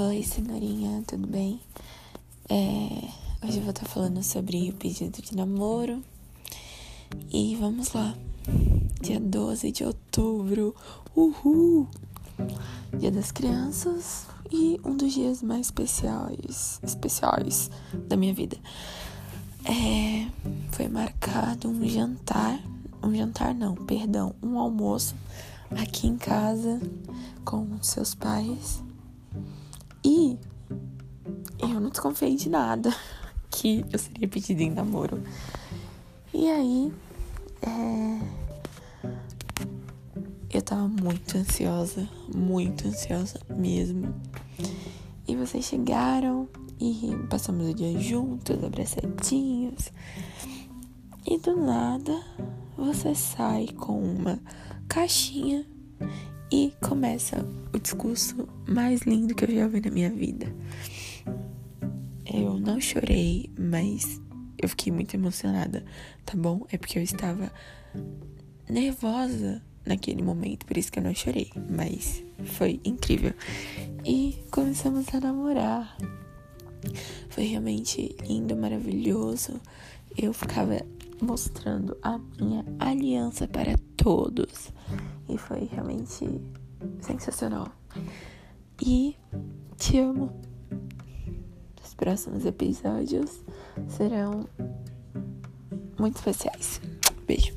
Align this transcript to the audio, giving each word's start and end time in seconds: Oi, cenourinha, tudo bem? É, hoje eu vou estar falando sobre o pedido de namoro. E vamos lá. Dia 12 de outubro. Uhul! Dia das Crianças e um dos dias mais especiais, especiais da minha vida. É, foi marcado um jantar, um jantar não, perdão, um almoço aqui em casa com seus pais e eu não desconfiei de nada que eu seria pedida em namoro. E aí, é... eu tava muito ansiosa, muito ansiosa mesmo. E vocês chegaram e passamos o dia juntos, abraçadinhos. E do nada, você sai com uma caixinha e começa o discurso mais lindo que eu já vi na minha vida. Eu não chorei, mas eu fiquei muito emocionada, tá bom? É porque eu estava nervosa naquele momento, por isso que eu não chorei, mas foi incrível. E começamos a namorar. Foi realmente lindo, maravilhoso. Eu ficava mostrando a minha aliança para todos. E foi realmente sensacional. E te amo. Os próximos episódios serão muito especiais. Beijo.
Oi, 0.00 0.22
cenourinha, 0.22 1.02
tudo 1.08 1.26
bem? 1.26 1.60
É, 2.48 3.08
hoje 3.44 3.56
eu 3.56 3.62
vou 3.62 3.70
estar 3.70 3.84
falando 3.84 4.22
sobre 4.22 4.70
o 4.70 4.74
pedido 4.74 5.20
de 5.20 5.34
namoro. 5.34 6.04
E 7.32 7.56
vamos 7.56 7.92
lá. 7.92 8.14
Dia 9.00 9.18
12 9.18 9.72
de 9.72 9.82
outubro. 9.82 10.72
Uhul! 11.16 11.88
Dia 12.96 13.10
das 13.10 13.32
Crianças 13.32 14.28
e 14.52 14.80
um 14.84 14.96
dos 14.96 15.12
dias 15.12 15.42
mais 15.42 15.66
especiais, 15.66 16.78
especiais 16.80 17.68
da 18.06 18.16
minha 18.16 18.32
vida. 18.32 18.56
É, 19.64 20.28
foi 20.70 20.86
marcado 20.86 21.68
um 21.68 21.84
jantar, 21.88 22.62
um 23.02 23.12
jantar 23.12 23.52
não, 23.52 23.74
perdão, 23.74 24.32
um 24.40 24.60
almoço 24.60 25.16
aqui 25.72 26.06
em 26.06 26.16
casa 26.16 26.80
com 27.44 27.82
seus 27.82 28.14
pais 28.14 28.86
e 30.08 30.38
eu 31.58 31.78
não 31.80 31.90
desconfiei 31.90 32.34
de 32.34 32.48
nada 32.48 32.94
que 33.52 33.84
eu 33.92 33.98
seria 33.98 34.26
pedida 34.26 34.62
em 34.62 34.70
namoro. 34.70 35.22
E 36.32 36.48
aí, 36.48 36.92
é... 37.60 38.20
eu 40.50 40.62
tava 40.62 40.88
muito 40.88 41.36
ansiosa, 41.36 42.08
muito 42.34 42.88
ansiosa 42.88 43.38
mesmo. 43.54 44.14
E 45.26 45.36
vocês 45.36 45.66
chegaram 45.66 46.48
e 46.80 47.14
passamos 47.28 47.68
o 47.68 47.74
dia 47.74 48.00
juntos, 48.00 48.64
abraçadinhos. 48.64 49.92
E 51.26 51.38
do 51.38 51.54
nada, 51.54 52.18
você 52.78 53.14
sai 53.14 53.66
com 53.76 54.00
uma 54.00 54.40
caixinha 54.88 55.66
e 56.50 56.72
começa 56.80 57.44
o 57.72 57.78
discurso 57.78 58.48
mais 58.66 59.02
lindo 59.02 59.34
que 59.34 59.44
eu 59.44 59.54
já 59.54 59.68
vi 59.68 59.80
na 59.80 59.90
minha 59.90 60.10
vida. 60.10 60.46
Eu 62.24 62.58
não 62.58 62.80
chorei, 62.80 63.50
mas 63.58 64.20
eu 64.60 64.68
fiquei 64.68 64.92
muito 64.92 65.14
emocionada, 65.14 65.84
tá 66.24 66.36
bom? 66.36 66.66
É 66.70 66.76
porque 66.76 66.98
eu 66.98 67.02
estava 67.02 67.50
nervosa 68.68 69.62
naquele 69.86 70.22
momento, 70.22 70.66
por 70.66 70.76
isso 70.76 70.92
que 70.92 70.98
eu 70.98 71.02
não 71.02 71.14
chorei, 71.14 71.50
mas 71.70 72.22
foi 72.44 72.80
incrível. 72.84 73.32
E 74.04 74.36
começamos 74.50 75.06
a 75.14 75.20
namorar. 75.20 75.96
Foi 77.30 77.44
realmente 77.44 78.14
lindo, 78.26 78.56
maravilhoso. 78.56 79.60
Eu 80.16 80.32
ficava 80.32 80.80
mostrando 81.20 81.96
a 82.02 82.18
minha 82.38 82.64
aliança 82.78 83.46
para 83.48 83.76
todos. 83.96 84.72
E 85.28 85.36
foi 85.36 85.64
realmente 85.64 86.40
sensacional. 87.00 87.68
E 88.80 89.16
te 89.76 89.98
amo. 89.98 90.32
Os 91.82 91.94
próximos 91.94 92.44
episódios 92.44 93.42
serão 93.88 94.48
muito 95.98 96.16
especiais. 96.16 96.80
Beijo. 97.26 97.54